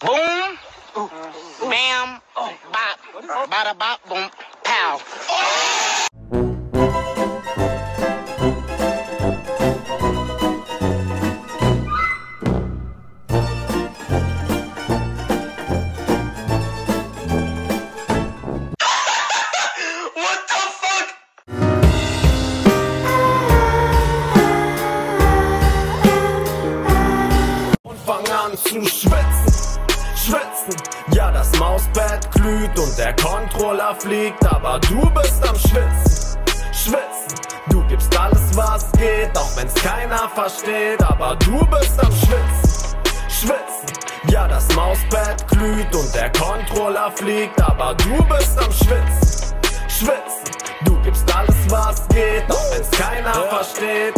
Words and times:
Boom, 0.00 0.56
bam, 1.60 2.20
bop, 2.70 2.98
bada 3.50 3.74
bop, 3.74 3.98
boom, 4.08 4.30
pow. 4.62 5.00
What 20.14 20.40
the 20.46 20.62
fuck? 20.80 21.08
und 27.82 27.98
fang 28.06 28.28
an 28.30 28.56
zu 28.56 28.86
schwitzen. 28.86 29.47
Ja, 31.38 31.44
das 31.44 31.60
Mauspad 31.60 32.32
glüht 32.32 32.76
und 32.76 32.98
der 32.98 33.14
Controller 33.14 33.94
fliegt, 33.94 34.44
aber 34.44 34.80
du 34.80 35.08
bist 35.10 35.48
am 35.48 35.54
Schwitzen, 35.54 36.36
schwitzen. 36.72 37.38
Du 37.70 37.86
gibst 37.86 38.18
alles, 38.18 38.56
was 38.56 38.90
geht, 38.92 39.38
auch 39.38 39.56
wenn's 39.56 39.74
keiner 39.74 40.28
versteht, 40.34 41.00
aber 41.00 41.36
du 41.36 41.64
bist 41.66 41.96
am 42.00 42.10
Schwitzen, 42.10 42.96
schwitzen. 43.28 44.32
Ja, 44.32 44.48
das 44.48 44.66
Mauspad 44.74 45.46
glüht 45.46 45.94
und 45.94 46.12
der 46.12 46.32
Controller 46.32 47.12
fliegt, 47.12 47.62
aber 47.62 47.94
du 47.94 48.16
bist 48.24 48.58
am 48.58 48.72
Schwitzen, 48.72 49.54
schwitzen. 49.86 50.50
Du 50.86 51.00
gibst 51.02 51.24
alles, 51.36 51.54
was 51.68 52.08
geht, 52.08 52.50
auch 52.50 52.72
wenn's 52.72 52.90
keiner 52.90 53.32
versteht. 53.32 54.14